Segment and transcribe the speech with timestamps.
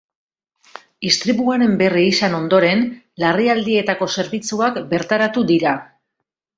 [1.09, 2.83] Istripuaren berri izan ondoren,
[3.27, 5.81] larrialdietako zerbitzuak bertaratu dira.